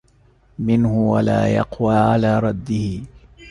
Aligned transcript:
مِنه 0.59 0.93
ولا 0.97 1.47
يَقوى 1.55 1.95
على 1.95 2.39
رَدِّه 2.39 3.01